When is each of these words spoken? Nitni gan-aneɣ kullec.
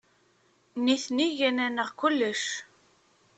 Nitni 0.83 1.27
gan-aneɣ 1.37 1.89
kullec. 1.99 2.43